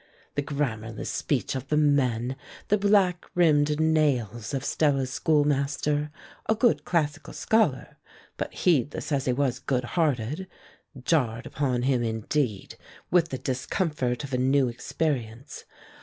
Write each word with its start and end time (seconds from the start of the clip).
The 0.33 0.41
grammarless 0.41 1.11
speech 1.11 1.53
of 1.53 1.67
the 1.67 1.77
men, 1.77 2.35
the 2.69 2.77
black 2.79 3.23
rimmed 3.35 3.79
nails 3.79 4.51
of 4.51 4.65
Stella's 4.65 5.11
schoolmaster 5.11 6.09
a 6.49 6.55
good 6.55 6.85
classical 6.85 7.33
scholar, 7.33 7.99
but 8.35 8.51
heedless 8.51 9.11
as 9.11 9.25
he 9.25 9.33
was 9.33 9.59
good 9.59 9.83
hearted, 9.83 10.47
jarred 11.03 11.45
upon 11.45 11.83
him, 11.83 12.01
indeed, 12.01 12.77
with 13.11 13.29
the 13.29 13.37
discomfort 13.37 14.23
of 14.23 14.33
a 14.33 14.39
new 14.39 14.69
experience. 14.69 15.65